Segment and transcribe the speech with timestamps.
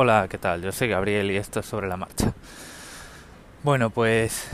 [0.00, 0.62] Hola, ¿qué tal?
[0.62, 2.32] Yo soy Gabriel y esto es sobre la marcha.
[3.64, 4.46] Bueno, pues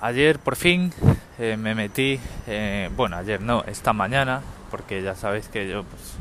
[0.00, 0.92] ayer por fin
[1.40, 6.14] eh, me metí, eh, bueno, ayer no, esta mañana, porque ya sabéis que yo, pues,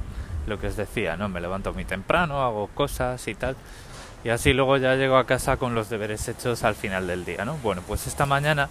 [0.47, 1.29] lo que os decía, ¿no?
[1.29, 3.55] Me levanto muy temprano, hago cosas y tal,
[4.23, 7.45] y así luego ya llego a casa con los deberes hechos al final del día,
[7.45, 7.57] ¿no?
[7.57, 8.69] Bueno, pues esta mañana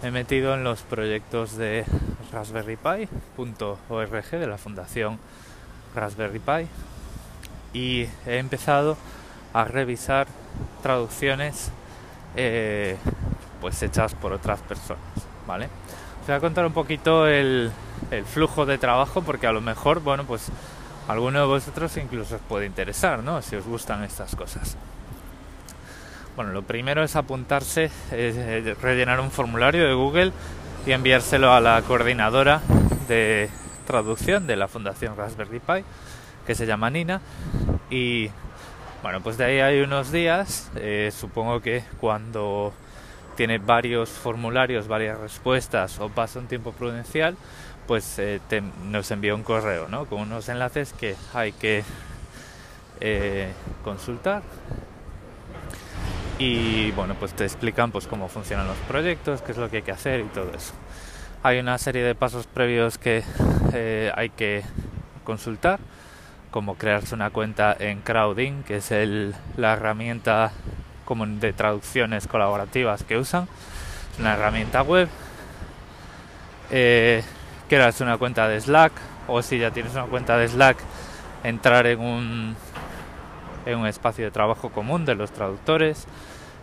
[0.00, 1.84] me he metido en los proyectos de
[2.32, 5.18] Raspberry Pi.org de la Fundación
[5.94, 6.66] Raspberry Pi
[7.72, 8.96] y he empezado
[9.52, 10.26] a revisar
[10.82, 11.70] traducciones
[12.36, 12.96] eh,
[13.60, 15.02] pues hechas por otras personas,
[15.46, 15.68] ¿vale?
[16.20, 17.70] Os voy a contar un poquito el,
[18.26, 20.48] flujo de trabajo porque a lo mejor, bueno, pues
[21.08, 23.42] alguno de vosotros incluso os puede interesar, ¿no?
[23.42, 24.76] Si os gustan estas cosas.
[26.36, 27.90] Bueno, lo primero es apuntarse,
[28.80, 30.32] rellenar un formulario de Google
[30.86, 32.60] y enviárselo a la coordinadora
[33.08, 33.50] de
[33.86, 35.84] traducción de la Fundación Raspberry Pi,
[36.46, 37.20] que se llama Nina,
[37.90, 38.30] y
[39.02, 42.72] bueno, pues de ahí hay unos días, eh, supongo que cuando
[43.36, 47.36] tiene varios formularios, varias respuestas o pasa un tiempo prudencial,
[47.88, 48.40] pues eh,
[48.84, 50.06] nos envía un correo, ¿no?
[50.06, 51.82] Con unos enlaces que hay que
[53.00, 53.50] eh,
[53.82, 54.42] consultar
[56.38, 59.82] y bueno, pues te explican pues cómo funcionan los proyectos, qué es lo que hay
[59.82, 60.74] que hacer y todo eso.
[61.42, 63.24] Hay una serie de pasos previos que
[64.14, 64.62] hay que
[65.24, 65.80] consultar
[66.52, 70.52] como crearse una cuenta en Crowding, que es el, la herramienta
[71.06, 73.48] común de traducciones colaborativas que usan.
[74.12, 75.08] Es una herramienta web.
[76.70, 77.24] Eh,
[77.68, 78.92] crearse una cuenta de Slack
[79.28, 80.76] o si ya tienes una cuenta de Slack,
[81.42, 82.54] entrar en un,
[83.64, 86.06] en un espacio de trabajo común de los traductores,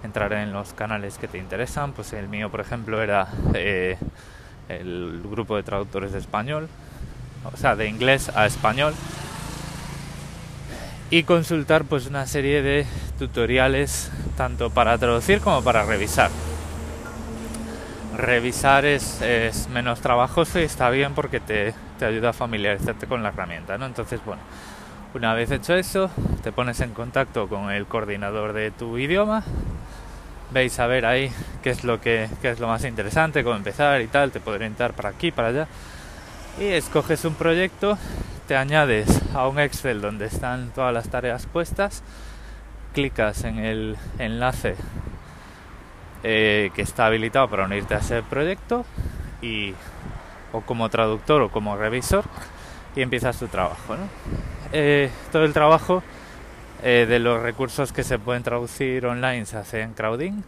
[0.04, 1.94] entrar en los canales que te interesan.
[1.94, 3.98] Pues el mío, por ejemplo, era eh,
[4.68, 6.70] el grupo de traductores de español,
[7.52, 8.94] o sea, de inglés a español
[11.12, 12.86] y consultar pues una serie de
[13.18, 16.30] tutoriales tanto para traducir como para revisar.
[18.16, 19.22] Revisar es,
[19.72, 23.86] menos trabajoso y está bien porque te, te, ayuda a familiarizarte con la herramienta, ¿no?
[23.86, 24.42] Entonces, bueno,
[25.14, 26.12] una vez hecho eso,
[26.44, 29.44] te pones en contacto con el coordinador de tu idioma,
[30.52, 31.32] veis a ver ahí
[31.64, 34.58] qué es lo que qué es lo más interesante, cómo empezar y tal, te puede
[34.58, 35.68] orientar para aquí, para allá.
[36.60, 37.98] Y escoges un proyecto
[38.50, 42.02] te añades a un Excel donde están todas las tareas puestas,
[42.96, 44.76] clicas en el enlace
[46.24, 48.88] eh, que está habilitado para unirte a ese proyecto
[49.44, 49.76] y
[50.52, 52.26] o como traductor o como revisor
[52.96, 53.96] y empiezas tu trabajo.
[54.74, 56.02] Eh, todo el trabajo
[56.82, 60.44] eh, de los recursos que se pueden traducir online se hace en crowding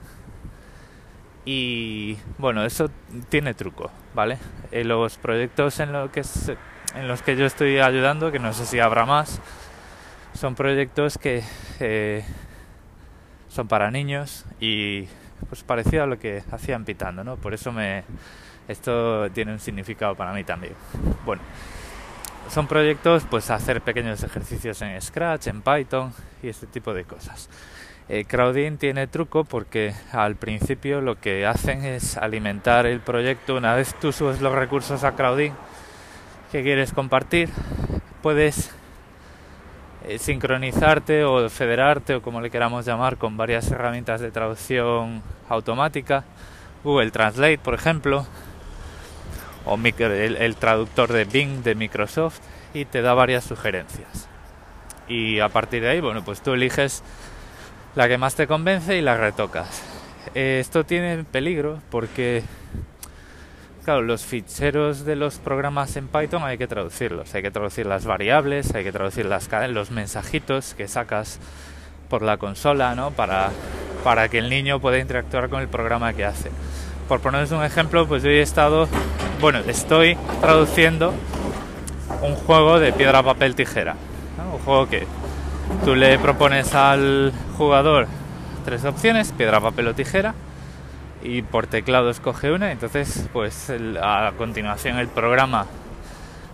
[1.46, 2.90] y bueno eso
[3.30, 4.40] tiene truco, ¿vale?
[4.72, 6.58] los proyectos en los que se
[6.96, 9.40] en los que yo estoy ayudando, que no sé si habrá más,
[10.34, 11.44] son proyectos que
[11.80, 12.24] eh,
[13.50, 15.08] son para niños y
[15.50, 17.36] pues parecido a lo que hacían pitando, ¿no?
[17.38, 18.04] Por eso me
[18.68, 20.74] esto tiene un significado para mí también.
[21.26, 21.42] Bueno,
[22.50, 27.50] son proyectos pues hacer pequeños ejercicios en Scratch, en Python y este tipo de cosas.
[28.10, 33.56] Eh, Crowdin tiene truco porque al principio lo que hacen es alimentar el proyecto.
[33.56, 35.54] Una vez tú subes los recursos a Crowdin,
[36.52, 37.50] que quieres compartir,
[38.22, 38.72] puedes
[40.06, 46.26] eh, sincronizarte o federarte o como le queramos llamar con varias herramientas de traducción automática,
[46.84, 48.26] Google Translate por ejemplo,
[49.66, 52.40] o el, traductor de Bing de Microsoft
[52.74, 54.28] y te da varias sugerencias.
[55.08, 57.04] Y a partir de ahí, bueno, pues tú eliges
[57.96, 59.84] la que más te convence y la retocas.
[60.34, 62.44] Eh, esto tiene peligro porque
[63.84, 68.06] Claro, los ficheros de los programas en Python hay que traducirlos, hay que traducir las
[68.06, 71.40] variables, hay que traducir las los mensajitos que sacas
[72.08, 73.10] por la consola, ¿no?
[73.10, 73.50] Para,
[74.04, 76.52] para que el niño pueda interactuar con el programa que hace.
[77.08, 78.88] Por poneros un ejemplo, pues yo he estado,
[79.40, 81.12] bueno, estoy traduciendo
[82.22, 83.96] un juego de piedra, papel, tijera.
[84.54, 85.08] Un juego que
[85.84, 88.08] tú le propones al jugador
[88.64, 90.36] tres opciones, piedra, papel o tijera
[91.24, 93.72] y por teclado escoge una, entonces pues
[94.02, 95.68] a continuación el programa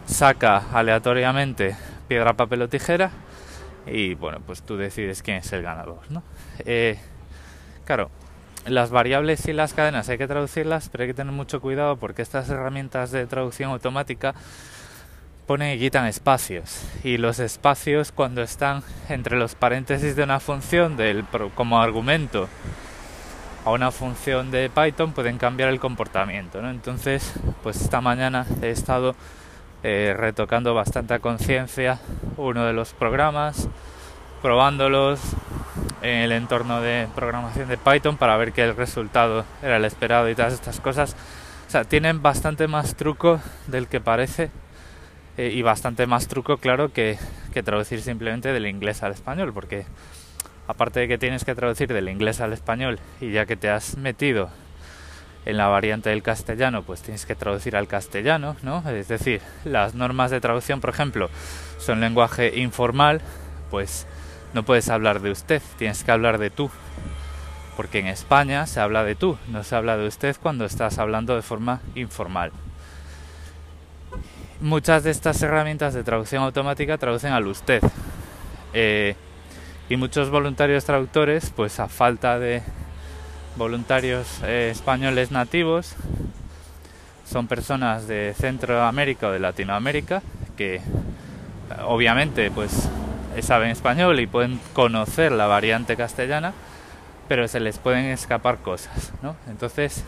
[0.06, 1.76] saca aleatoriamente
[2.08, 3.12] piedra, papel o tijera
[3.86, 6.24] y bueno, pues tú decides quién es el ganador, ¿no?
[6.66, 6.98] Eh,
[7.86, 8.10] claro,
[8.66, 12.22] las variables y las cadenas hay que traducirlas, pero hay que tener mucho cuidado porque
[12.22, 14.36] estas herramientas de traducción automática
[15.46, 20.98] ponen y quitan espacios y los espacios cuando están entre los paréntesis de una función
[20.98, 21.24] del
[21.56, 22.50] como argumento
[23.68, 26.62] a una función de Python pueden cambiar el comportamiento.
[26.62, 26.70] ¿no?
[26.70, 27.34] Entonces,
[27.64, 29.14] pues esta mañana he estado
[29.84, 32.00] eh, retocando bastante a conciencia
[32.38, 33.68] uno de los programas
[34.42, 35.20] probándolos
[36.02, 40.30] en el entorno de programación de Python para ver que el resultado era el esperado
[40.30, 41.18] y todas estas cosas.
[41.68, 44.50] O sea, tienen bastante más truco del que parece
[45.36, 47.20] eh, y bastante más truco, claro, que,
[47.52, 49.86] que traducir simplemente del inglés al español, porque
[50.68, 53.98] aparte de que tienes que traducir del inglés al español y ya que te has
[53.98, 54.50] metido
[55.46, 58.84] en la variante del castellano, pues tienes que traducir al castellano, ¿no?
[58.90, 61.30] Es decir, las normas de traducción, por ejemplo,
[61.80, 63.22] son lenguaje informal,
[63.72, 64.06] pues
[64.54, 66.70] no puedes hablar de usted, tienes que hablar de tú.
[67.78, 71.36] Porque en España se habla de tú, no se habla de usted cuando estás hablando
[71.36, 72.52] de forma informal.
[74.60, 77.82] Muchas de estas herramientas de traducción automática traducen al usted.
[78.74, 79.16] Eh,
[79.90, 82.62] y muchos voluntarios traductores, pues a falta de
[83.56, 85.96] voluntarios eh, españoles nativos,
[87.30, 90.22] son personas de Centroamérica o de Latinoamérica
[90.56, 90.82] que
[91.86, 92.90] obviamente pues
[93.42, 96.54] saben español y pueden conocer la variante castellana,
[97.28, 99.36] pero se les pueden escapar cosas, ¿no?
[99.50, 100.04] Entonces,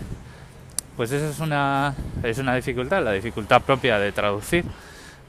[0.97, 1.93] pues eso es una,
[2.23, 4.65] es una dificultad, la dificultad propia de traducir,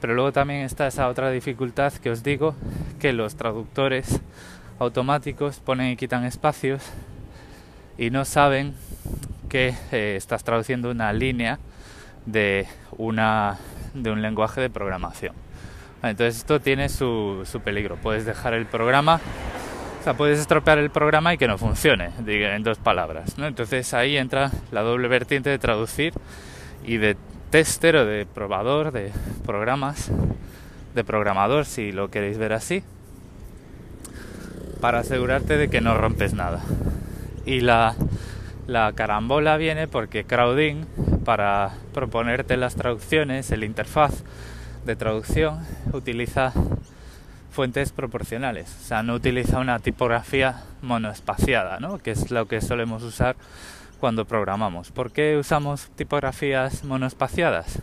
[0.01, 2.55] pero luego también está esa otra dificultad que os digo,
[2.99, 4.19] que los traductores
[4.79, 6.81] automáticos ponen y quitan espacios
[7.99, 8.73] y no saben
[9.47, 11.59] que eh, estás traduciendo una línea
[12.25, 12.67] de,
[12.97, 13.59] una,
[13.93, 15.35] de un lenguaje de programación.
[16.01, 17.95] Entonces esto tiene su, su peligro.
[17.97, 19.21] Puedes dejar el programa,
[19.99, 23.37] o sea, puedes estropear el programa y que no funcione, en dos palabras.
[23.37, 23.45] ¿no?
[23.45, 26.13] Entonces ahí entra la doble vertiente de traducir
[26.83, 27.17] y de
[27.51, 29.11] tester o de probador de
[29.45, 30.09] programas,
[30.95, 32.81] de programador, si lo queréis ver así,
[34.79, 36.63] para asegurarte de que no rompes nada.
[37.45, 37.95] Y la,
[38.67, 40.85] la carambola viene porque Crowdin,
[41.25, 44.23] para proponerte las traducciones, el interfaz,
[44.85, 45.59] de traducción
[45.93, 46.53] utiliza
[47.51, 51.99] fuentes proporcionales, o sea, no utiliza una tipografía monoespaciada, ¿no?
[51.99, 53.35] que es lo que solemos usar
[54.01, 54.91] cuando programamos.
[54.91, 57.79] ¿Por qué usamos tipografías monoespaciadas?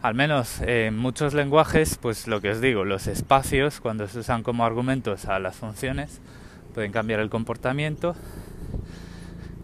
[0.00, 4.44] Al menos en muchos lenguajes, pues lo que os digo, los espacios, cuando se usan
[4.44, 6.20] como argumentos a las funciones,
[6.74, 8.14] pueden cambiar el comportamiento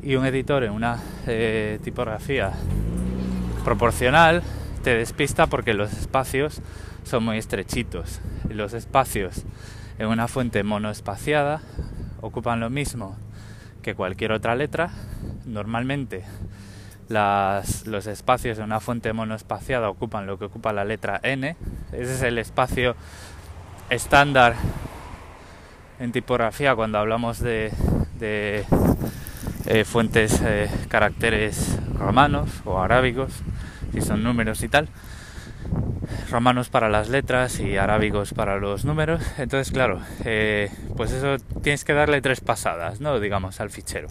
[0.02, 0.98] y un editor en una
[1.28, 2.52] eh, tipografía
[3.64, 4.42] proporcional
[4.82, 6.60] te despista porque los espacios
[7.04, 8.20] son muy estrechitos.
[8.48, 9.44] Los espacios
[9.98, 11.60] en una fuente monoespaciada
[12.20, 13.16] ocupan lo mismo
[13.82, 14.90] que cualquier otra letra.
[15.50, 16.24] Normalmente
[17.08, 21.56] los espacios en una fuente monoespaciada ocupan lo que ocupa la letra N.
[21.92, 22.94] Ese es el espacio
[23.90, 24.54] estándar
[25.98, 27.72] en tipografía cuando hablamos de,
[28.20, 33.32] eh, fuentes eh, caracteres romanos o arábigos
[33.92, 34.88] si son números y tal.
[36.30, 39.20] Romanos para las letras y arábigos para los números.
[39.38, 43.18] Entonces, claro, eh, pues eso tienes que darle tres pasadas, ¿no?
[43.18, 44.08] Digamos, al fichero.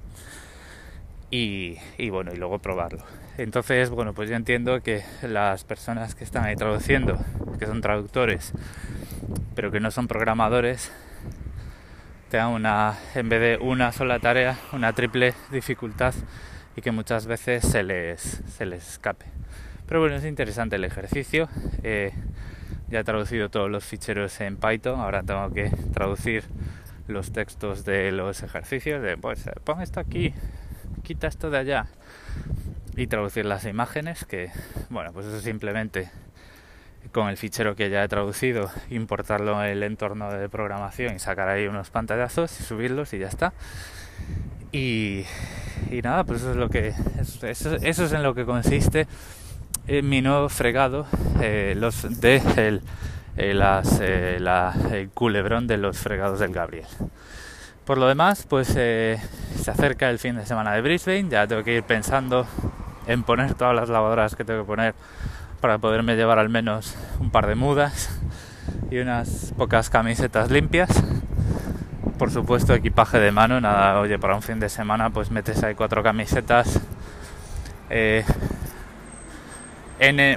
[1.32, 1.78] Y,
[2.10, 3.04] bueno, y luego probarlo.
[3.38, 7.18] Entonces, bueno, pues yo entiendo que las personas que están ahí traduciendo,
[7.60, 8.52] que son traductores,
[9.56, 10.92] pero que no son programadores,
[12.30, 16.14] tengan una, en vez de una sola tarea, una triple dificultad
[16.76, 19.26] y que muchas veces se les, se les escape.
[19.88, 21.50] Pero bueno, es interesante el ejercicio.
[21.84, 22.12] Eh,
[22.90, 26.44] ya he traducido todos los ficheros en Python, ahora tengo que traducir
[27.08, 30.34] los textos de los ejercicios, de pues eh, pon esto aquí,
[31.10, 31.88] quita esto de allá
[32.96, 34.52] y traducir las imágenes, que
[34.92, 36.12] bueno, pues eso simplemente
[37.12, 41.50] con el fichero que ya he traducido, importarlo en el entorno de programación y sacar
[41.50, 43.54] ahí unos pantallazos y subirlos y ya está.
[44.72, 45.26] Y,
[46.04, 46.94] nada, pues eso es lo que
[47.42, 49.08] eso, es en lo que consiste
[50.04, 51.08] mi nuevo fregado
[51.42, 52.84] eh, los de el,
[53.36, 54.38] eh, las, eh,
[54.92, 56.86] el culebrón de los fregados del Gabriel.
[57.90, 59.20] Por lo demás, pues se
[59.68, 62.46] acerca el fin de semana de Brisbane, ya tengo que ir pensando
[63.08, 64.94] en poner todas las lavadoras que tengo que poner
[65.60, 68.12] para poderme llevar al menos un par de mudas
[68.92, 71.04] y unas pocas camisetas limpias.
[72.20, 75.74] Por supuesto, equipaje de mano, nada, oye, para un fin de semana pues metes ahí
[75.74, 76.80] cuatro camisetas,
[77.90, 78.24] n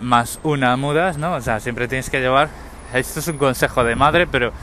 [0.00, 1.34] más una mudas, ¿no?
[1.34, 2.48] O sea, siempre tienes que llevar,
[2.94, 4.54] esto es un consejo de madre, pero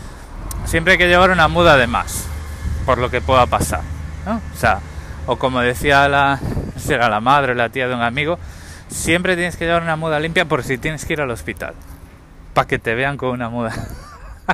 [0.65, 2.27] siempre hay que llevar una muda de más,
[2.89, 3.81] por lo que pueda pasar,
[4.25, 4.41] ¿no?
[4.51, 4.79] O sea,
[5.27, 6.39] o como decía la,
[6.89, 8.39] era la madre o la tía de un amigo,
[8.87, 11.75] siempre tienes que llevar una muda limpia por si tienes que ir al hospital,
[12.55, 13.75] para que te vean con una muda.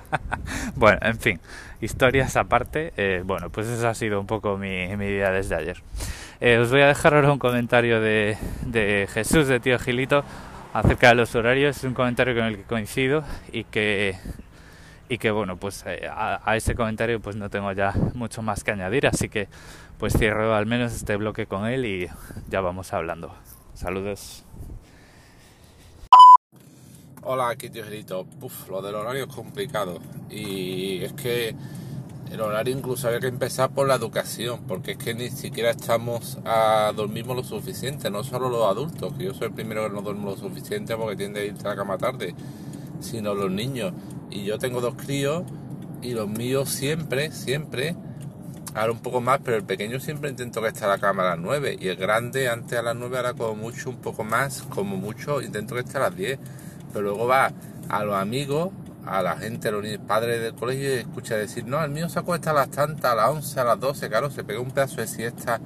[0.75, 1.39] bueno, en fin,
[1.79, 5.81] historias aparte, eh, bueno, pues eso ha sido un poco mi, mi día desde ayer.
[6.41, 10.25] Eh, os voy a dejar ahora un comentario de, de, Jesús, de Tío Gilito,
[10.73, 11.77] acerca de los horarios.
[11.77, 13.23] Es un comentario con el que coincido
[13.53, 14.17] y que,
[15.07, 18.71] y que bueno, pues eh, a, ese comentario pues no tengo ya mucho más que
[18.71, 19.47] añadir, así que
[19.97, 22.07] pues cierro al menos este bloque con él y
[22.49, 23.33] ya vamos hablando.
[23.73, 24.43] Saludos.
[27.21, 28.27] Hola, aquí tío Gerito.
[28.69, 31.55] lo del horario es complicado y es que
[32.31, 36.37] el horario incluso había que empezar por la educación, porque es que ni siquiera estamos
[36.43, 40.01] a dormimos lo suficiente, no solo los adultos, que yo soy el primero que no
[40.01, 42.33] duermo lo suficiente porque tiende a irse a la cama tarde,
[42.99, 43.93] sino los niños.
[44.35, 45.43] Y yo tengo dos críos
[46.01, 47.95] y los míos siempre, siempre,
[48.73, 51.29] ahora un poco más, pero el pequeño siempre intento que esté a la cama a
[51.29, 54.63] las 9 y el grande antes a las 9, ahora como mucho un poco más,
[54.63, 56.37] como mucho intento que esté a las 10,
[56.91, 57.53] pero luego va
[57.87, 58.71] a los amigos
[59.05, 62.19] a la gente, a los padres del colegio y escucha decir, no, el mío se
[62.19, 64.97] acuesta a las tantas, a las 11, a las 12, claro, se pega un pedazo
[64.97, 65.61] de siesta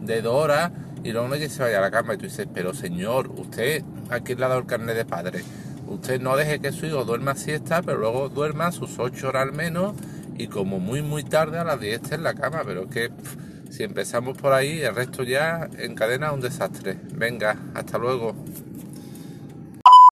[0.00, 0.70] de dos horas
[1.02, 3.82] y luego no que se vaya a la cama y tú dices, pero señor, usted
[4.10, 5.42] aquí le ha dado el carnet de padre,
[5.92, 9.52] usted no deje que su hijo duerma siesta, pero luego duerma sus 8 horas al
[9.52, 9.94] menos
[10.36, 13.10] y como muy muy tarde a las 10 esté en la cama, pero es que
[13.70, 16.98] si empezamos por ahí, el resto ya encadena un desastre.
[17.14, 18.34] Venga, hasta luego.